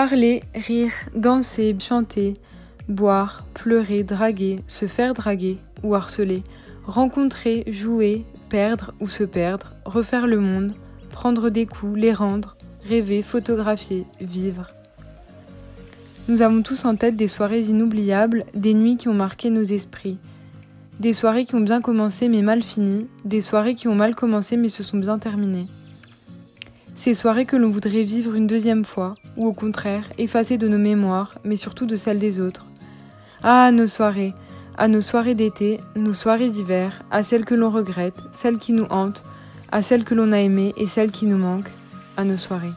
Parler, 0.00 0.44
rire, 0.54 0.92
danser, 1.16 1.76
chanter, 1.80 2.36
boire, 2.88 3.44
pleurer, 3.52 4.04
draguer, 4.04 4.60
se 4.68 4.86
faire 4.86 5.12
draguer 5.12 5.58
ou 5.82 5.96
harceler, 5.96 6.44
rencontrer, 6.86 7.64
jouer, 7.66 8.24
perdre 8.48 8.94
ou 9.00 9.08
se 9.08 9.24
perdre, 9.24 9.72
refaire 9.84 10.28
le 10.28 10.38
monde, 10.38 10.74
prendre 11.10 11.50
des 11.50 11.66
coups, 11.66 11.98
les 11.98 12.14
rendre, 12.14 12.56
rêver, 12.88 13.22
photographier, 13.22 14.06
vivre. 14.20 14.68
Nous 16.28 16.42
avons 16.42 16.62
tous 16.62 16.84
en 16.84 16.94
tête 16.94 17.16
des 17.16 17.26
soirées 17.26 17.62
inoubliables, 17.62 18.44
des 18.54 18.74
nuits 18.74 18.98
qui 18.98 19.08
ont 19.08 19.14
marqué 19.14 19.50
nos 19.50 19.64
esprits. 19.64 20.18
Des 21.00 21.12
soirées 21.12 21.44
qui 21.44 21.56
ont 21.56 21.60
bien 21.60 21.80
commencé 21.80 22.28
mais 22.28 22.42
mal 22.42 22.62
fini, 22.62 23.08
des 23.24 23.40
soirées 23.40 23.74
qui 23.74 23.88
ont 23.88 23.96
mal 23.96 24.14
commencé 24.14 24.56
mais 24.56 24.68
se 24.68 24.84
sont 24.84 24.98
bien 24.98 25.18
terminées. 25.18 25.66
Ces 26.98 27.14
soirées 27.14 27.46
que 27.46 27.54
l'on 27.54 27.70
voudrait 27.70 28.02
vivre 28.02 28.34
une 28.34 28.48
deuxième 28.48 28.84
fois, 28.84 29.14
ou 29.36 29.46
au 29.46 29.52
contraire, 29.52 30.10
effacer 30.18 30.58
de 30.58 30.66
nos 30.66 30.78
mémoires, 30.78 31.38
mais 31.44 31.56
surtout 31.56 31.86
de 31.86 31.94
celles 31.94 32.18
des 32.18 32.40
autres. 32.40 32.66
Ah, 33.44 33.70
nos 33.70 33.86
soirées, 33.86 34.34
à 34.76 34.88
nos 34.88 35.00
soirées 35.00 35.36
d'été, 35.36 35.78
nos 35.94 36.12
soirées 36.12 36.48
d'hiver, 36.48 37.04
à 37.12 37.22
celles 37.22 37.44
que 37.44 37.54
l'on 37.54 37.70
regrette, 37.70 38.18
celles 38.32 38.58
qui 38.58 38.72
nous 38.72 38.86
hantent, 38.90 39.22
à 39.70 39.80
celles 39.80 40.02
que 40.02 40.16
l'on 40.16 40.32
a 40.32 40.40
aimées 40.40 40.74
et 40.76 40.88
celles 40.88 41.12
qui 41.12 41.26
nous 41.26 41.38
manquent, 41.38 41.70
à 42.16 42.24
nos 42.24 42.36
soirées. 42.36 42.74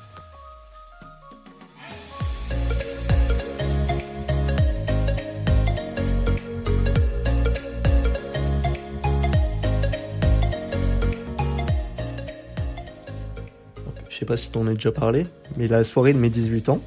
Sais 14.21 14.25
pas 14.25 14.37
si 14.37 14.51
t'en 14.51 14.67
as 14.67 14.75
déjà 14.75 14.91
parlé, 14.91 15.25
mais 15.57 15.67
la 15.67 15.83
soirée 15.83 16.13
de 16.13 16.19
mes 16.19 16.29
18 16.29 16.69
ans, 16.69 16.79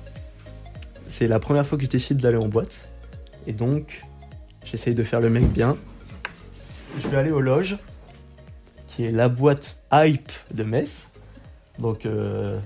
c'est 1.08 1.27
la 1.27 1.40
première 1.40 1.66
fois 1.66 1.77
que 1.77 1.82
je 1.82 1.88
décide 1.88 2.18
d'aller 2.18 2.36
en 2.36 2.46
boîte. 2.46 2.78
Et 3.48 3.52
donc, 3.52 4.02
j'essaye 4.64 4.94
de 4.94 5.02
faire 5.02 5.20
le 5.20 5.30
mec 5.30 5.42
bien. 5.48 5.77
Je 7.02 7.08
vais 7.08 7.16
aller 7.16 7.32
aux 7.32 7.40
loges, 7.40 7.77
qui 8.86 9.05
est 9.05 9.10
la 9.10 9.28
boîte 9.28 9.78
hype 9.92 10.30
de 10.52 10.62
Metz. 10.62 11.08
Donc, 11.80 12.06
euh, 12.06 12.56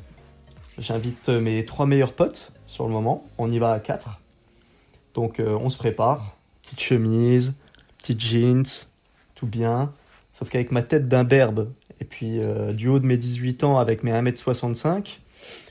j'invite 0.79 1.31
mes 1.31 1.65
trois 1.65 1.87
meilleurs 1.87 2.13
potes 2.13 2.53
sur 2.67 2.87
le 2.87 2.93
moment. 2.93 3.25
On 3.39 3.51
y 3.51 3.59
va 3.59 3.73
à 3.73 3.81
quatre. 3.81 4.21
Donc, 5.15 5.41
euh, 5.41 5.57
on 5.59 5.71
se 5.71 5.79
prépare. 5.79 6.37
Petite 6.61 6.81
chemise, 6.81 7.55
petite 7.97 8.21
jeans, 8.21 8.67
tout 9.35 9.47
bien. 9.47 9.95
Sauf 10.39 10.51
qu'avec 10.51 10.71
ma 10.71 10.83
tête 10.83 11.09
d'imberbe 11.09 11.73
et 12.01 12.05
puis 12.05 12.39
euh, 12.39 12.73
du 12.73 12.87
haut 12.87 13.01
de 13.01 13.07
mes 13.07 13.17
18 13.17 13.65
ans 13.65 13.81
avec 13.81 14.05
mes 14.05 14.13
1m65, 14.13 15.19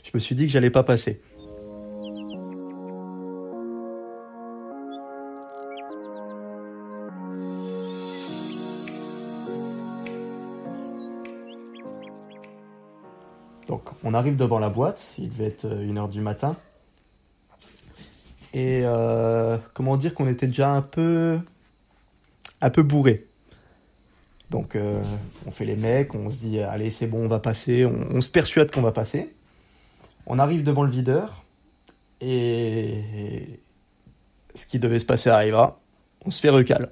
je 0.03 0.11
me 0.13 0.19
suis 0.19 0.35
dit 0.35 0.45
que 0.45 0.51
j'allais 0.51 0.69
pas 0.69 0.83
passer. 0.83 1.21
Donc 13.69 13.83
on 14.03 14.13
arrive 14.13 14.35
devant 14.35 14.59
la 14.59 14.67
boîte, 14.67 15.13
il 15.17 15.29
devait 15.29 15.45
être 15.45 15.65
1h 15.65 16.09
du 16.09 16.19
matin. 16.19 16.57
Et 18.53 18.81
euh, 18.83 19.57
comment 19.73 19.95
dire 19.95 20.13
qu'on 20.13 20.27
était 20.27 20.47
déjà 20.47 20.71
un 20.71 20.81
peu 20.81 21.39
un 22.59 22.69
peu 22.69 22.83
bourré. 22.83 23.27
Donc 24.49 24.75
euh, 24.75 25.01
on 25.45 25.51
fait 25.51 25.65
les 25.65 25.75
mecs, 25.75 26.15
on 26.15 26.29
se 26.29 26.37
dit 26.37 26.59
allez 26.59 26.89
c'est 26.89 27.07
bon 27.07 27.25
on 27.25 27.27
va 27.27 27.39
passer, 27.39 27.85
on, 27.85 28.21
se 28.21 28.29
persuade 28.29 28.71
qu'on 28.71 28.81
va 28.81 28.91
passer. 28.91 29.29
On 30.25 30.39
arrive 30.39 30.63
devant 30.63 30.83
le 30.83 30.91
videur 30.91 31.43
et 32.21 33.59
ce 34.55 34.65
qui 34.65 34.79
devait 34.79 34.99
se 34.99 35.05
passer 35.05 35.29
arriva. 35.29 35.77
On 36.25 36.31
se 36.31 36.39
fait 36.39 36.49
recal. 36.49 36.89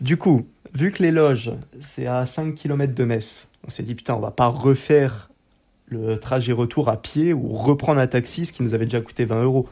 Du 0.00 0.16
coup, 0.16 0.46
vu 0.72 0.92
que 0.92 1.02
les 1.02 1.10
loges 1.10 1.52
c'est 1.82 2.06
à 2.06 2.24
5 2.24 2.54
km 2.54 2.94
de 2.94 3.04
Metz, 3.04 3.48
on 3.66 3.70
s'est 3.70 3.82
dit 3.82 3.94
putain 3.94 4.14
on 4.14 4.20
va 4.20 4.30
pas 4.30 4.48
refaire 4.48 5.28
le 5.88 6.18
trajet 6.18 6.52
retour 6.52 6.88
à 6.88 7.00
pied 7.00 7.34
ou 7.34 7.52
reprendre 7.52 8.00
un 8.00 8.06
taxi, 8.06 8.46
ce 8.46 8.52
qui 8.52 8.62
nous 8.62 8.74
avait 8.74 8.84
déjà 8.86 9.00
coûté 9.00 9.24
20 9.26 9.42
euros. 9.42 9.68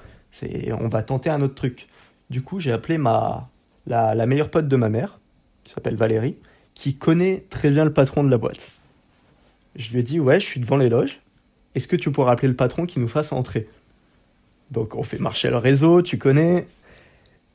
On 0.80 0.88
va 0.88 1.02
tenter 1.02 1.30
un 1.30 1.40
autre 1.40 1.54
truc. 1.54 1.88
Du 2.30 2.42
coup, 2.42 2.58
j'ai 2.58 2.72
appelé 2.72 2.98
ma, 2.98 3.48
la 3.86 4.26
meilleure 4.26 4.50
pote 4.50 4.66
de 4.66 4.76
ma 4.76 4.88
mère, 4.88 5.18
qui 5.66 5.72
s'appelle 5.72 5.96
Valérie, 5.96 6.36
qui 6.74 6.94
connaît 6.94 7.44
très 7.50 7.70
bien 7.70 7.84
le 7.84 7.92
patron 7.92 8.22
de 8.22 8.30
la 8.30 8.38
boîte. 8.38 8.70
Je 9.74 9.90
lui 9.90 10.00
ai 10.00 10.02
dit, 10.02 10.20
ouais, 10.20 10.40
je 10.40 10.46
suis 10.46 10.60
devant 10.60 10.76
les 10.76 10.88
loges. 10.88 11.18
Est-ce 11.74 11.88
que 11.88 11.96
tu 11.96 12.10
pourrais 12.10 12.32
appeler 12.32 12.48
le 12.48 12.54
patron 12.54 12.86
qui 12.86 13.00
nous 13.00 13.08
fasse 13.08 13.32
entrer? 13.32 13.68
Donc 14.70 14.94
on 14.94 15.02
fait 15.02 15.18
marcher 15.18 15.50
le 15.50 15.58
réseau, 15.58 16.02
tu 16.02 16.18
connais. 16.18 16.66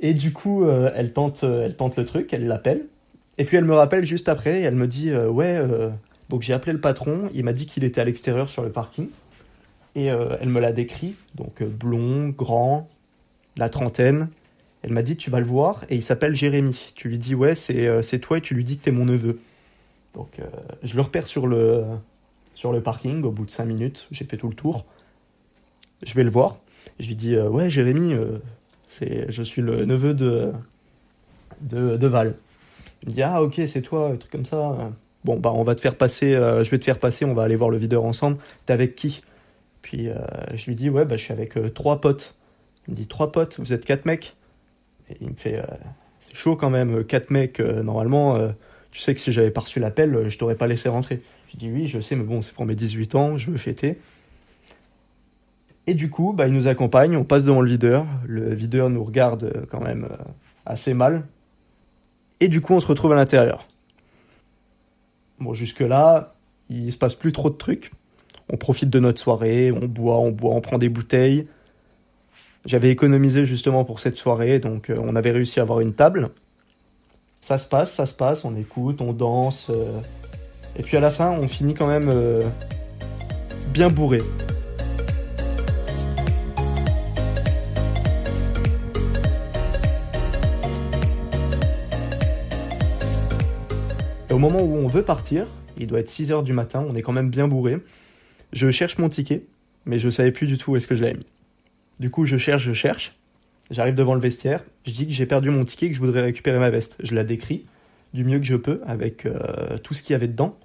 Et 0.02 0.14
du 0.14 0.34
coup, 0.34 0.66
euh, 0.66 0.92
elle, 0.96 1.14
tente, 1.14 1.44
euh, 1.44 1.66
elle 1.66 1.76
tente 1.76 1.98
le 1.98 2.06
truc, 2.06 2.34
elle 2.34 2.48
l'appelle. 2.48 2.86
Et 3.38 3.46
puis 3.46 3.58
elle 3.58 3.66
me 3.66 3.74
rappelle 3.74 4.06
juste 4.06 4.30
après, 4.30 4.60
et 4.60 4.64
elle 4.64 4.76
me 4.76 4.88
dit, 4.88 5.10
euh, 5.10 5.28
ouais, 5.28 5.60
donc 6.30 6.42
j'ai 6.42 6.54
appelé 6.54 6.74
le 6.74 6.80
patron, 6.80 7.30
il 7.34 7.44
m'a 7.44 7.54
dit 7.54 7.66
qu'il 7.66 7.84
était 7.84 8.02
à 8.02 8.06
l'extérieur 8.06 8.50
sur 8.50 8.64
le 8.64 8.70
parking. 8.70 9.08
Et 9.96 10.06
elle 10.06 10.48
me 10.48 10.60
l'a 10.62 10.72
décrit, 10.72 11.16
donc 11.36 11.64
blond, 11.64 12.30
grand, 12.30 12.90
la 13.58 13.68
trentaine. 13.68 14.30
Elle 14.84 14.94
m'a 14.94 15.04
dit, 15.04 15.16
tu 15.16 15.30
vas 15.30 15.40
le 15.40 15.46
voir, 15.46 15.84
et 15.90 15.96
il 15.96 16.04
s'appelle 16.04 16.36
Jérémy. 16.36 16.94
Tu 16.96 17.08
lui 17.08 17.18
dis, 17.18 17.36
ouais, 17.36 17.54
c'est 17.56 17.88
euh, 17.88 18.02
toi, 18.20 18.40
et 18.40 18.42
tu 18.42 18.56
lui 18.56 18.64
dis 18.64 18.78
que 18.78 18.86
t'es 18.86 18.92
mon 18.92 19.06
neveu. 19.06 19.40
Donc 20.16 20.40
euh, 20.40 20.46
je 20.84 20.96
le 20.96 21.02
repère 21.02 21.28
sur 21.28 21.48
le, 21.48 21.84
sur 22.56 22.72
le 22.72 22.82
parking, 22.82 23.24
au 23.24 23.32
bout 23.32 23.46
de 23.46 23.52
5 23.52 23.66
minutes, 23.66 24.08
j'ai 24.12 24.26
fait 24.26 24.38
tout 24.38 24.50
le 24.50 24.56
tour. 24.56 24.86
Je 26.04 26.14
vais 26.16 26.24
le 26.24 26.32
voir, 26.32 26.58
je 27.00 27.08
lui 27.08 27.16
dis, 27.16 27.36
euh, 27.36 27.48
ouais, 27.48 27.70
Jérémy, 27.70 28.16
c'est, 28.90 29.32
je 29.32 29.44
suis 29.44 29.62
le 29.62 29.86
neveu 29.86 30.16
de, 30.16 30.52
de, 31.62 31.96
de 31.96 32.08
Val. 32.08 32.36
Il 33.04 33.10
me 33.10 33.14
dit, 33.14 33.22
ah 33.22 33.44
ok, 33.44 33.62
c'est 33.68 33.82
toi, 33.82 34.10
un 34.10 34.16
truc 34.16 34.32
comme 34.32 34.46
ça. 34.46 34.92
Bon, 35.24 35.38
bah 35.38 35.52
on 35.54 35.64
va 35.64 35.76
te 35.76 35.82
faire 35.82 35.96
passer, 35.96 36.32
je 36.32 36.70
vais 36.70 36.80
te 36.80 36.86
faire 36.86 37.00
passer, 37.00 37.26
on 37.26 37.36
va 37.36 37.44
aller 37.44 37.56
voir 37.56 37.70
le 37.70 37.78
videur 37.78 38.04
ensemble. 38.04 38.38
T'es 38.66 38.74
avec 38.74 38.96
qui? 38.96 39.22
Puis 39.84 40.10
je 40.54 40.66
lui 40.66 40.76
dis, 40.76 40.90
ouais, 40.90 41.06
bah 41.06 41.18
je 41.18 41.24
suis 41.24 41.34
avec 41.34 41.54
trois 41.74 42.02
potes. 42.02 42.34
Il 42.88 42.92
me 42.92 42.96
dit, 42.98 43.08
trois 43.08 43.32
potes, 43.32 43.60
vous 43.60 43.74
êtes 43.74 43.86
quatre 43.86 44.06
mecs? 44.06 44.36
Il 45.20 45.32
me 45.32 45.36
fait, 45.36 45.58
euh, 45.58 45.64
c'est 46.22 46.36
chaud 46.36 46.56
quand 46.56 46.70
même, 46.70 47.04
quatre 47.04 47.30
mecs, 47.30 47.60
euh, 47.60 47.84
normalement, 47.84 48.36
euh, 48.36 48.50
tu 48.92 49.00
sais 49.00 49.16
que 49.16 49.22
si 49.22 49.32
j'avais 49.32 49.52
pas 49.52 49.62
reçu 49.62 49.80
l'appel, 49.80 50.14
euh, 50.16 50.30
je 50.30 50.38
t'aurais 50.38 50.56
pas 50.56 50.68
laissé 50.68 50.90
rentrer. 50.90 51.22
Je 51.52 51.58
dis, 51.58 51.70
oui, 51.70 51.88
je 51.88 52.00
sais, 52.00 52.16
mais 52.16 52.24
bon, 52.24 52.42
c'est 52.42 52.54
pour 52.54 52.66
mes 52.66 52.76
18 52.76 53.16
ans, 53.16 53.38
je 53.38 53.50
veux 53.50 53.58
fêter. 53.58 53.98
Et 55.88 55.94
du 55.94 56.10
coup, 56.10 56.34
bah, 56.34 56.48
il 56.48 56.54
nous 56.54 56.68
accompagne, 56.68 57.16
on 57.18 57.24
passe 57.24 57.44
devant 57.44 57.62
le 57.62 57.70
videur. 57.70 58.06
Le 58.26 58.54
videur 58.54 58.90
nous 58.90 59.04
regarde 59.04 59.46
euh, 59.46 59.66
quand 59.70 59.82
même 59.82 60.08
euh, 60.12 60.24
assez 60.66 60.94
mal. 60.94 61.24
Et 62.40 62.50
du 62.50 62.62
coup, 62.62 62.74
on 62.74 62.80
se 62.80 62.88
retrouve 62.88 63.14
à 63.14 63.16
l'intérieur. 63.16 63.66
Bon, 65.40 65.54
jusque-là, 65.54 66.34
il 66.70 66.92
se 66.92 66.98
passe 66.98 67.16
plus 67.16 67.32
trop 67.32 67.50
de 67.50 67.56
trucs. 67.56 67.92
On 68.50 68.58
profite 68.58 68.90
de 68.90 69.00
notre 69.00 69.20
soirée, 69.20 69.72
on 69.72 69.88
boit, 69.88 70.20
on 70.20 70.32
boit, 70.32 70.54
on 70.54 70.62
prend 70.62 70.78
des 70.78 70.90
bouteilles. 70.90 71.48
J'avais 72.64 72.92
économisé 72.92 73.46
justement 73.48 73.84
pour 73.84 74.00
cette 74.00 74.16
soirée, 74.16 74.60
donc 74.60 74.92
euh, 74.92 74.96
on 75.00 75.16
avait 75.16 75.32
réussi 75.32 75.60
à 75.60 75.64
avoir 75.64 75.80
une 75.80 75.94
table. 75.94 76.30
Ça 77.42 77.58
se 77.58 77.68
passe, 77.68 77.92
ça 77.92 78.06
se 78.06 78.14
passe, 78.14 78.46
on 78.46 78.56
écoute, 78.56 79.02
on 79.02 79.14
danse. 79.14 79.72
euh, 79.72 80.00
et 80.78 80.84
puis 80.84 80.96
à 80.96 81.00
la 81.00 81.10
fin, 81.10 81.32
on 81.32 81.48
finit 81.48 81.74
quand 81.74 81.88
même 81.88 82.12
euh, 82.14 82.42
bien 83.70 83.90
bourré. 83.90 84.22
Et 94.30 94.34
au 94.34 94.38
moment 94.38 94.62
où 94.62 94.76
on 94.78 94.88
veut 94.88 95.04
partir, 95.04 95.48
il 95.78 95.88
doit 95.88 96.00
être 96.00 96.12
6h 96.12 96.44
du 96.44 96.54
matin, 96.54 96.86
on 96.88 96.96
est 96.96 97.02
quand 97.02 97.12
même 97.12 97.32
bien 97.32 97.48
bourré. 97.48 97.80
Je 98.54 98.70
cherche 98.70 99.00
mon 99.00 99.10
ticket, 99.10 99.46
mais 99.86 99.98
je 99.98 100.12
savais 100.12 100.32
plus 100.32 100.46
du 100.46 100.60
tout 100.60 100.74
où 100.74 100.76
est-ce 100.76 100.88
que 100.88 100.96
je 100.96 101.02
l'avais 101.02 101.16
mis. 101.16 101.26
Du 102.02 102.10
coup, 102.10 102.26
je 102.26 102.36
cherche, 102.36 102.64
je 102.64 102.74
cherche. 102.74 103.14
J'arrive 103.70 103.94
devant 103.94 104.16
le 104.16 104.20
vestiaire, 104.20 104.64
je 104.88 104.92
dis 104.92 105.06
que 105.06 105.14
j'ai 105.14 105.28
perdu 105.28 105.52
mon 105.52 105.64
ticket 105.64 105.86
et 105.86 105.90
que 105.90 105.96
je 105.96 106.02
voudrais 106.02 106.24
récupérer 106.24 106.58
ma 106.58 106.72
veste. 106.72 106.96
Je 107.04 107.14
la 107.14 107.24
décris 107.24 107.68
du 108.16 108.26
mieux 108.26 108.40
que 108.40 108.46
je 108.46 108.56
peux 108.56 108.82
avec 108.88 109.28
euh, 109.28 109.78
tout 109.78 109.94
ce 109.94 110.02
qu'il 110.02 110.14
y 110.14 110.16
avait 110.16 110.28
dedans. 110.28 110.58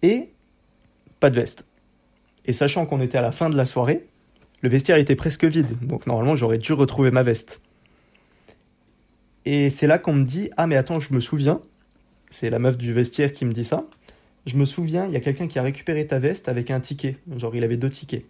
Et 0.00 0.30
pas 1.20 1.28
de 1.28 1.34
veste. 1.36 1.66
Et 2.46 2.54
sachant 2.54 2.86
qu'on 2.86 3.02
était 3.02 3.18
à 3.18 3.20
la 3.20 3.30
fin 3.30 3.50
de 3.50 3.58
la 3.58 3.66
soirée, 3.66 4.06
le 4.62 4.70
vestiaire 4.70 4.96
était 4.96 5.16
presque 5.16 5.44
vide, 5.44 5.76
donc 5.82 6.06
normalement 6.06 6.34
j'aurais 6.34 6.56
dû 6.56 6.72
retrouver 6.72 7.10
ma 7.10 7.22
veste. 7.22 7.60
Et 9.44 9.68
c'est 9.68 9.86
là 9.86 9.98
qu'on 9.98 10.14
me 10.14 10.24
dit 10.24 10.48
Ah, 10.56 10.66
mais 10.66 10.76
attends, 10.76 10.98
je 10.98 11.12
me 11.12 11.20
souviens, 11.20 11.60
c'est 12.30 12.48
la 12.48 12.58
meuf 12.58 12.78
du 12.78 12.94
vestiaire 12.94 13.34
qui 13.34 13.44
me 13.44 13.52
dit 13.52 13.66
ça. 13.66 13.84
Je 14.46 14.56
me 14.56 14.64
souviens, 14.64 15.04
il 15.06 15.12
y 15.12 15.16
a 15.16 15.20
quelqu'un 15.20 15.46
qui 15.46 15.58
a 15.58 15.62
récupéré 15.62 16.06
ta 16.06 16.18
veste 16.18 16.48
avec 16.48 16.70
un 16.70 16.80
ticket. 16.80 17.18
Genre, 17.36 17.54
il 17.54 17.64
avait 17.64 17.76
deux 17.76 17.90
tickets. 17.90 18.24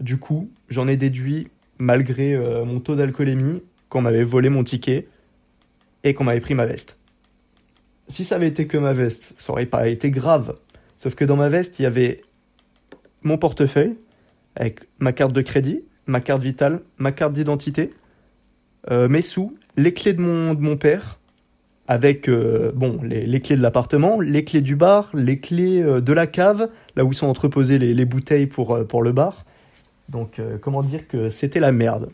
Du 0.00 0.18
coup, 0.18 0.50
j'en 0.68 0.88
ai 0.88 0.96
déduit, 0.96 1.48
malgré 1.78 2.34
euh, 2.34 2.64
mon 2.64 2.80
taux 2.80 2.96
d'alcoolémie, 2.96 3.62
qu'on 3.88 4.00
m'avait 4.00 4.24
volé 4.24 4.48
mon 4.48 4.64
ticket 4.64 5.06
et 6.02 6.14
qu'on 6.14 6.24
m'avait 6.24 6.40
pris 6.40 6.54
ma 6.54 6.66
veste. 6.66 6.98
Si 8.08 8.24
ça 8.24 8.36
avait 8.36 8.48
été 8.48 8.66
que 8.66 8.76
ma 8.76 8.92
veste, 8.92 9.32
ça 9.38 9.52
aurait 9.52 9.66
pas 9.66 9.88
été 9.88 10.10
grave. 10.10 10.56
Sauf 10.96 11.14
que 11.14 11.24
dans 11.24 11.36
ma 11.36 11.48
veste, 11.48 11.78
il 11.78 11.82
y 11.82 11.86
avait 11.86 12.22
mon 13.22 13.38
portefeuille, 13.38 13.96
avec 14.56 14.80
ma 14.98 15.12
carte 15.12 15.32
de 15.32 15.40
crédit, 15.40 15.82
ma 16.06 16.20
carte 16.20 16.42
vitale, 16.42 16.80
ma 16.98 17.12
carte 17.12 17.32
d'identité, 17.32 17.94
euh, 18.90 19.08
mes 19.08 19.22
sous, 19.22 19.56
les 19.76 19.94
clés 19.94 20.12
de 20.12 20.20
mon, 20.20 20.76
père, 20.76 21.18
avec 21.86 22.28
euh, 22.28 22.72
bon 22.74 23.00
les, 23.02 23.40
clés 23.40 23.56
de 23.56 23.62
l'appartement, 23.62 24.20
les 24.20 24.44
clés 24.44 24.60
du 24.60 24.76
bar, 24.76 25.10
les 25.14 25.38
clés 25.38 25.82
de 25.82 26.12
la 26.12 26.26
cave, 26.26 26.68
là 26.96 27.04
où 27.04 27.12
sont 27.12 27.28
entreposées 27.28 27.78
les, 27.78 27.94
les 27.94 28.04
bouteilles 28.04 28.46
pour 28.46 29.02
le 29.02 29.12
bar. 29.12 29.44
Donc 30.08 30.40
comment 30.60 30.82
dire 30.82 31.08
que 31.08 31.28
c'était 31.28 31.60
la 31.60 31.72
merde. 31.72 32.10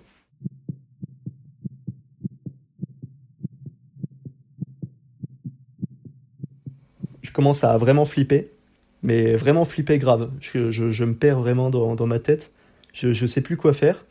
Je 7.23 7.33
commence 7.33 7.63
à 7.63 7.77
vraiment 7.77 8.05
flipper, 8.05 8.51
mais 9.03 9.37
vraiment 9.37 9.65
flipper 9.65 9.99
grave. 9.99 10.31
Je, 10.41 11.05
me 11.05 11.15
perds 11.15 11.41
vraiment 11.41 11.71
dans, 11.71 11.95
dans 11.95 12.07
ma 12.07 12.19
tête. 12.19 12.51
Je 12.93 13.09
ne 13.09 13.27
sais 13.29 13.41
plus 13.41 13.57
quoi 13.57 13.73
faire. 13.73 14.05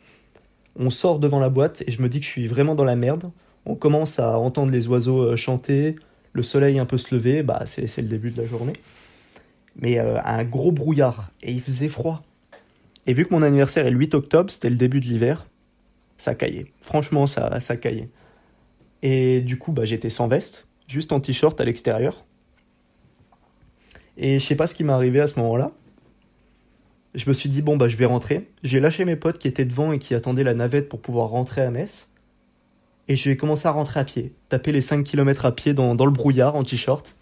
On 0.76 0.90
sort 0.90 1.18
devant 1.18 1.40
la 1.40 1.50
boîte 1.50 1.82
et 1.86 1.90
je 1.90 2.00
me 2.00 2.08
dis 2.08 2.20
que 2.20 2.26
je 2.26 2.30
suis 2.30 2.46
vraiment 2.46 2.74
dans 2.74 2.84
la 2.84 2.96
merde. 2.96 3.30
On 3.66 3.74
commence 3.74 4.18
à 4.18 4.38
entendre 4.38 4.72
les 4.72 4.88
oiseaux 4.88 5.20
euh, 5.22 5.36
chanter, 5.36 5.96
le 6.32 6.42
soleil 6.42 6.78
un 6.78 6.86
peu 6.86 6.96
se 6.96 7.14
lever, 7.14 7.42
bah 7.42 7.64
c'est 7.66 7.94
le 7.98 8.08
début 8.08 8.30
de 8.30 8.40
la 8.40 8.48
journée. 8.48 8.72
Mais 9.76 9.98
euh, 9.98 10.18
un 10.24 10.44
gros 10.44 10.72
brouillard 10.72 11.30
et 11.42 11.52
il 11.52 11.60
faisait 11.60 11.88
froid. 11.88 12.22
Et 13.06 13.14
vu 13.14 13.26
que 13.26 13.34
mon 13.34 13.42
anniversaire 13.42 13.86
est 13.86 13.90
le 13.90 13.98
8 13.98 14.14
octobre, 14.14 14.50
c'était 14.50 14.70
le 14.70 14.76
début 14.76 15.00
de 15.00 15.06
l'hiver, 15.06 15.46
ça 16.18 16.34
caillait. 16.34 16.72
Franchement, 16.80 17.26
ça, 17.26 17.60
ça 17.60 17.76
caillait. 17.76 18.10
Et 19.02 19.40
du 19.40 19.58
coup, 19.58 19.72
bah, 19.72 19.84
j'étais 19.84 20.10
sans 20.10 20.28
veste, 20.28 20.66
juste 20.86 21.12
en 21.12 21.20
t-shirt 21.20 21.60
à 21.60 21.64
l'extérieur. 21.64 22.24
Et 24.16 24.38
je 24.38 24.44
sais 24.44 24.56
pas 24.56 24.66
ce 24.66 24.74
qui 24.74 24.84
m'est 24.84 24.92
arrivé 24.92 25.20
à 25.20 25.28
ce 25.28 25.38
moment-là 25.40 25.72
je 27.14 27.28
me 27.28 27.34
suis 27.34 27.48
dit, 27.48 27.62
bon, 27.62 27.76
bah, 27.76 27.88
je 27.88 27.96
vais 27.96 28.06
rentrer. 28.06 28.48
J'ai 28.62 28.80
lâché 28.80 29.04
mes 29.04 29.16
potes 29.16 29.38
qui 29.38 29.48
étaient 29.48 29.64
devant 29.64 29.92
et 29.92 29.98
qui 29.98 30.14
attendaient 30.14 30.44
la 30.44 30.54
navette 30.54 30.88
pour 30.88 31.00
pouvoir 31.00 31.28
rentrer 31.28 31.62
à 31.62 31.70
Metz. 31.70 32.08
Et 33.08 33.16
j'ai 33.16 33.36
commencé 33.36 33.66
à 33.66 33.72
rentrer 33.72 33.98
à 33.98 34.04
pied, 34.04 34.32
taper 34.48 34.70
les 34.70 34.80
5 34.80 35.02
km 35.02 35.44
à 35.44 35.52
pied 35.52 35.74
dans, 35.74 35.96
dans 35.96 36.06
le 36.06 36.12
brouillard 36.12 36.54
en 36.54 36.62
t-shirt, 36.62 37.16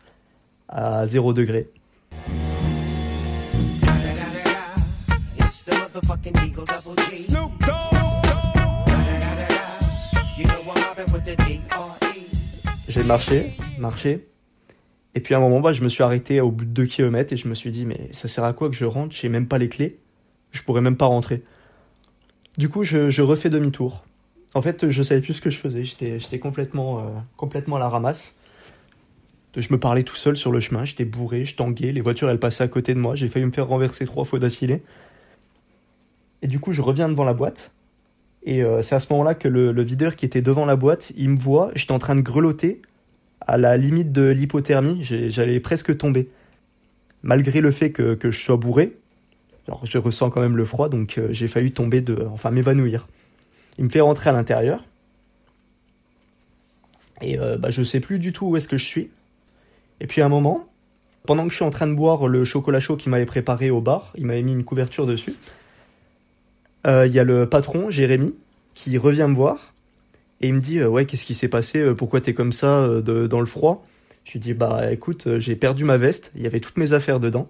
à 0.69 1.07
0 1.07 1.33
degré. 1.33 1.71
J'ai 12.89 13.05
marché, 13.05 13.53
marché, 13.79 14.29
et 15.15 15.21
puis 15.21 15.35
à 15.35 15.39
un 15.39 15.41
moment, 15.41 15.61
bah, 15.61 15.73
je 15.73 15.83
me 15.83 15.89
suis 15.89 16.03
arrêté 16.03 16.41
au 16.41 16.51
bout 16.51 16.65
de 16.65 16.71
2 16.71 16.87
km 16.87 17.33
et 17.33 17.37
je 17.37 17.49
me 17.49 17.55
suis 17.55 17.71
dit, 17.71 17.85
mais 17.85 18.09
ça 18.13 18.29
sert 18.29 18.45
à 18.45 18.53
quoi 18.53 18.69
que 18.69 18.77
je 18.77 18.85
rentre? 18.85 19.15
J'ai 19.15 19.29
même 19.29 19.49
pas 19.49 19.59
les 19.59 19.69
clés. 19.69 19.99
Je 20.53 20.63
pourrais 20.63 20.81
même 20.81 20.97
pas 20.97 21.07
rentrer. 21.07 21.43
Du 22.57 22.69
coup, 22.69 22.83
je, 22.83 23.21
refais 23.21 23.51
demi-tour. 23.51 24.05
En 24.55 24.63
fait, 24.63 24.91
je 24.91 25.03
savais 25.03 25.21
plus 25.21 25.35
ce 25.35 25.41
que 25.41 25.51
je 25.51 25.59
faisais. 25.59 25.85
J'étais 25.85 26.39
complètement, 26.39 27.01
euh, 27.01 27.03
complètement 27.37 27.77
à 27.77 27.79
la 27.81 27.89
ramasse. 27.89 28.33
Je 29.57 29.73
me 29.73 29.79
parlais 29.79 30.05
tout 30.05 30.17
seul 30.17 30.37
sur 30.37 30.53
le 30.53 30.61
chemin. 30.61 30.85
J'étais 30.85 31.05
bourré, 31.05 31.45
je 31.45 31.57
tanguais. 31.57 31.91
Les 31.91 32.01
voitures, 32.01 32.31
elles 32.31 32.39
passaient 32.39 32.65
à 32.65 32.69
côté 32.69 32.95
de 32.95 33.01
moi. 33.01 33.15
J'ai 33.15 33.29
failli 33.29 33.45
me 33.45 33.51
faire 33.51 33.67
renverser 33.67 34.07
trois 34.07 34.25
fois 34.25 34.39
d'affilée. 34.39 34.83
Et 36.43 36.47
du 36.47 36.61
coup, 36.61 36.73
je 36.73 36.83
reviens 36.83 37.09
devant 37.09 37.25
la 37.25 37.35
boîte. 37.35 37.73
Et 38.45 38.63
euh, 38.63 38.83
c'est 38.83 38.95
à 38.95 39.01
ce 39.01 39.13
moment-là 39.13 39.35
que 39.35 39.49
le, 39.49 39.83
videur 39.83 40.17
qui 40.17 40.25
était 40.25 40.43
devant 40.43 40.65
la 40.65 40.77
boîte, 40.77 41.13
il 41.17 41.31
me 41.31 41.39
voit. 41.39 41.71
J'étais 41.75 41.93
en 41.93 41.99
train 41.99 42.17
de 42.17 42.21
grelotter 42.21 42.83
à 43.41 43.57
la 43.57 43.77
limite 43.77 44.13
de 44.13 44.29
l'hypothermie, 44.29 45.03
j'allais 45.03 45.61
presque 45.61 45.97
tomber. 45.97 46.29
Malgré 47.23 47.61
le 47.61 47.71
fait 47.71 47.91
que, 47.93 48.19
je 48.23 48.39
sois 48.39 48.57
bourré, 48.57 48.97
alors 49.67 49.85
je 49.87 49.99
ressens 49.99 50.31
quand 50.31 50.41
même 50.41 50.57
le 50.57 50.65
froid, 50.65 50.89
donc 50.89 51.19
euh, 51.19 51.29
j'ai 51.31 51.49
failli 51.49 51.73
tomber 51.73 52.01
de, 52.01 52.27
enfin 52.31 52.51
m'évanouir. 52.51 53.09
Il 53.79 53.85
me 53.85 53.91
fait 53.91 54.01
rentrer 54.01 54.31
à 54.31 54.33
l'intérieur. 54.33 54.85
Et 57.23 57.39
euh, 57.39 57.57
bah, 57.57 57.71
je 57.71 57.83
sais 57.83 58.01
plus 58.01 58.19
du 58.19 58.33
tout 58.33 58.47
où 58.49 58.57
est-ce 58.57 58.69
que 58.69 58.77
je 58.77 58.85
suis. 58.85 59.11
Et 60.01 60.07
puis 60.07 60.21
à 60.21 60.27
un 60.27 60.29
moment, 60.29 60.67
pendant 61.27 61.45
que 61.45 61.51
je 61.51 61.57
suis 61.57 61.65
en 61.65 61.71
train 61.71 61.87
de 61.87 61.95
boire 61.95 62.29
le 62.29 62.45
chocolat 62.45 62.81
chaud 62.81 62.97
qu'il 62.97 63.11
m'avait 63.11 63.27
préparé 63.27 63.71
au 63.71 63.81
bar, 63.81 64.13
il 64.17 64.27
m'avait 64.27 64.43
mis 64.43 64.53
une 64.53 64.65
couverture 64.65 65.07
dessus. 65.07 65.37
Euh, 66.87 67.07
il 67.07 67.13
y 67.13 67.19
a 67.19 67.25
le 67.25 67.49
patron, 67.49 67.91
Jérémy, 67.91 68.35
qui 68.75 68.97
revient 68.99 69.27
me 69.29 69.35
voir 69.35 69.75
et 70.41 70.49
il 70.49 70.55
me 70.55 70.61
dit, 70.61 70.79
euh, 70.79 70.89
ouais, 70.89 71.05
qu'est-ce 71.05 71.27
qui 71.27 71.35
s'est 71.35 71.49
passé 71.49 71.81
euh, 71.81 71.95
Pourquoi 71.95 72.21
t'es 72.21 72.35
comme 72.35 72.53
ça 72.53 72.89
dans 73.03 73.41
le 73.41 73.47
froid? 73.47 73.85
Je 74.25 74.33
lui 74.33 74.41
dis, 74.41 74.55
bah 74.55 74.93
écoute, 74.93 75.39
j'ai 75.39 75.57
perdu 75.57 75.85
ma 75.85 75.97
veste, 75.97 76.31
il 76.37 76.43
y 76.43 76.47
avait 76.47 76.61
toutes 76.61 76.77
mes 76.77 76.93
affaires 76.93 77.19
dedans. 77.19 77.49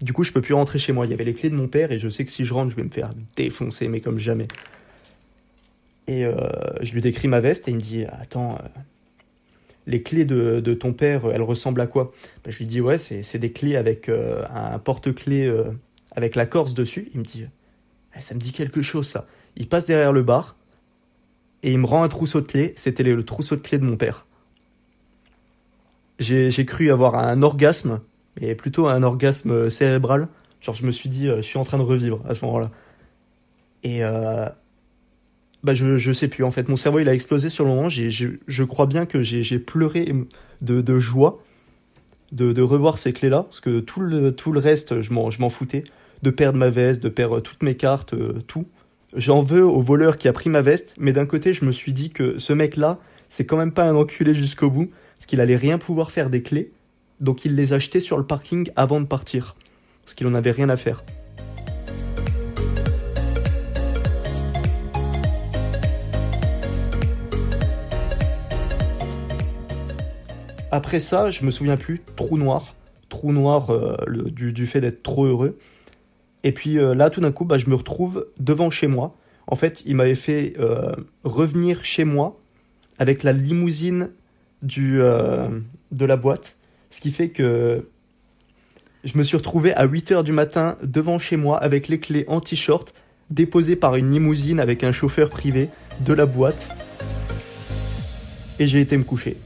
Du 0.00 0.14
coup, 0.14 0.24
je 0.24 0.32
peux 0.32 0.40
plus 0.40 0.54
rentrer 0.54 0.78
chez 0.78 0.92
moi. 0.92 1.04
Il 1.04 1.10
y 1.10 1.12
avait 1.12 1.24
les 1.24 1.34
clés 1.34 1.50
de 1.50 1.54
mon 1.54 1.68
père 1.68 1.92
et 1.92 1.98
je 1.98 2.08
sais 2.08 2.24
que 2.24 2.32
si 2.32 2.46
je 2.46 2.54
rentre, 2.54 2.70
je 2.70 2.76
vais 2.76 2.82
me 2.82 2.90
faire 2.90 3.10
défoncer, 3.36 3.86
mais 3.88 4.00
comme 4.00 4.18
jamais. 4.18 4.48
Et 6.08 6.24
je 6.80 6.92
lui 6.94 7.02
décris 7.02 7.28
ma 7.28 7.40
veste 7.40 7.68
et 7.68 7.72
il 7.72 7.76
me 7.76 7.82
dit, 7.82 8.06
attends, 8.06 8.58
les 9.86 10.02
clés 10.02 10.24
de, 10.24 10.60
de, 10.60 10.72
ton 10.74 10.94
père, 10.94 11.30
elles 11.30 11.42
ressemblent 11.42 11.82
à 11.82 11.86
quoi? 11.86 12.12
Bah, 12.42 12.50
Je 12.50 12.56
lui 12.56 12.64
dis, 12.64 12.80
ouais, 12.80 12.96
c'est 12.96 13.38
des 13.38 13.52
clés 13.52 13.76
avec 13.76 14.08
un 14.08 14.78
porte-clés 14.78 15.54
avec 16.12 16.36
la 16.36 16.46
corse 16.46 16.72
dessus. 16.72 17.10
Il 17.12 17.20
me 17.20 17.24
dit, 17.24 17.44
ça 18.18 18.34
me 18.34 18.40
dit 18.40 18.52
quelque 18.52 18.82
chose 18.82 19.06
ça. 19.06 19.26
Il 19.56 19.68
passe 19.68 19.84
derrière 19.84 20.12
le 20.12 20.22
bar, 20.22 20.56
et 21.62 21.72
il 21.72 21.78
me 21.78 21.86
rend 21.86 22.02
un 22.02 22.08
trousseau 22.08 22.40
de 22.40 22.46
clés. 22.46 22.72
C'était 22.76 23.02
le 23.02 23.22
trousseau 23.22 23.56
de 23.56 23.60
clés 23.60 23.78
de 23.78 23.84
mon 23.84 23.96
père. 23.96 24.26
J'ai 26.18 26.64
cru 26.66 26.90
avoir 26.90 27.14
un 27.14 27.42
orgasme, 27.42 28.00
mais 28.40 28.54
plutôt 28.54 28.88
un 28.88 29.02
orgasme 29.02 29.70
cérébral. 29.70 30.28
Genre, 30.60 30.74
je 30.74 30.84
me 30.84 30.90
suis 30.90 31.08
dit, 31.08 31.28
euh, 31.28 31.36
je 31.36 31.42
suis 31.42 31.58
en 31.58 31.64
train 31.64 31.78
de 31.78 31.82
revivre 31.82 32.20
à 32.28 32.34
ce 32.34 32.44
moment-là. 32.44 32.70
Et 33.82 34.04
euh, 34.04 34.46
bah, 35.62 35.72
je, 35.72 35.96
je 35.96 36.12
sais 36.12 36.28
plus. 36.28 36.44
En 36.44 36.50
fait, 36.50 36.68
mon 36.68 36.76
cerveau, 36.76 36.98
il 36.98 37.08
a 37.08 37.14
explosé 37.14 37.48
sur 37.48 37.64
le 37.64 37.70
moment. 37.70 37.88
J'ai, 37.88 38.10
je, 38.10 38.64
crois 38.64 38.84
bien 38.84 39.06
que 39.06 39.22
j'ai 39.22 39.58
pleuré 39.58 40.12
de, 40.60 40.98
joie 40.98 41.42
de, 42.32 42.60
revoir 42.60 42.98
ces 42.98 43.14
clés-là, 43.14 43.44
parce 43.44 43.60
que 43.60 43.80
tout 43.80 44.02
le 44.02 44.58
reste, 44.58 45.00
je 45.00 45.12
m'en 45.12 45.48
foutais. 45.48 45.84
De 46.22 46.30
perdre 46.30 46.58
ma 46.58 46.68
veste, 46.68 47.02
de 47.02 47.08
perdre 47.08 47.40
toutes 47.40 47.62
mes 47.62 47.76
cartes, 47.76 48.12
euh, 48.12 48.42
tout. 48.46 48.66
J'en 49.16 49.42
veux 49.42 49.64
au 49.64 49.80
voleur 49.80 50.18
qui 50.18 50.28
a 50.28 50.32
pris 50.32 50.50
ma 50.50 50.60
veste, 50.60 50.94
mais 50.98 51.12
d'un 51.12 51.26
côté, 51.26 51.52
je 51.52 51.64
me 51.64 51.72
suis 51.72 51.92
dit 51.92 52.10
que 52.10 52.38
ce 52.38 52.52
mec-là, 52.52 52.98
c'est 53.28 53.46
quand 53.46 53.56
même 53.56 53.72
pas 53.72 53.84
un 53.84 53.94
enculé 53.94 54.34
jusqu'au 54.34 54.70
bout, 54.70 54.90
parce 55.16 55.26
qu'il 55.26 55.40
allait 55.40 55.56
rien 55.56 55.78
pouvoir 55.78 56.10
faire 56.10 56.28
des 56.28 56.42
clés, 56.42 56.72
donc 57.20 57.44
il 57.44 57.56
les 57.56 57.72
achetait 57.72 58.00
sur 58.00 58.18
le 58.18 58.26
parking 58.26 58.70
avant 58.76 59.00
de 59.00 59.06
partir, 59.06 59.56
parce 60.02 60.14
qu'il 60.14 60.26
en 60.26 60.34
avait 60.34 60.50
rien 60.50 60.68
à 60.68 60.76
faire. 60.76 61.04
Après 70.70 71.00
ça, 71.00 71.30
je 71.30 71.44
me 71.44 71.50
souviens 71.50 71.76
plus, 71.76 72.02
trou 72.14 72.38
noir, 72.38 72.76
trou 73.08 73.32
noir 73.32 73.70
euh, 73.70 73.96
du, 74.06 74.52
du 74.52 74.66
fait 74.66 74.80
d'être 74.80 75.02
trop 75.02 75.24
heureux. 75.24 75.58
Et 76.44 76.52
puis 76.52 76.78
euh, 76.78 76.94
là, 76.94 77.10
tout 77.10 77.20
d'un 77.20 77.32
coup, 77.32 77.44
bah, 77.44 77.58
je 77.58 77.68
me 77.68 77.74
retrouve 77.74 78.26
devant 78.38 78.70
chez 78.70 78.86
moi. 78.86 79.16
En 79.46 79.56
fait, 79.56 79.82
il 79.86 79.96
m'avait 79.96 80.14
fait 80.14 80.54
euh, 80.58 80.94
revenir 81.24 81.84
chez 81.84 82.04
moi 82.04 82.38
avec 82.98 83.22
la 83.22 83.32
limousine 83.32 84.10
euh, 84.78 85.48
de 85.90 86.04
la 86.04 86.16
boîte. 86.16 86.56
Ce 86.90 87.00
qui 87.00 87.10
fait 87.10 87.28
que 87.28 87.86
je 89.04 89.16
me 89.16 89.22
suis 89.22 89.36
retrouvé 89.36 89.72
à 89.74 89.86
8h 89.86 90.22
du 90.22 90.32
matin 90.32 90.76
devant 90.82 91.18
chez 91.18 91.36
moi 91.36 91.58
avec 91.58 91.88
les 91.88 91.98
clés 91.98 92.24
en 92.28 92.40
t-shirt 92.40 92.94
déposées 93.30 93.76
par 93.76 93.96
une 93.96 94.10
limousine 94.10 94.60
avec 94.60 94.84
un 94.84 94.92
chauffeur 94.92 95.30
privé 95.30 95.68
de 96.00 96.12
la 96.12 96.26
boîte. 96.26 96.68
Et 98.58 98.66
j'ai 98.66 98.80
été 98.80 98.96
me 98.96 99.04
coucher. 99.04 99.36